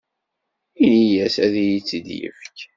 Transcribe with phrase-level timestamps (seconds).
[0.83, 2.57] Ini-as ad iyi-tt-id-yefk.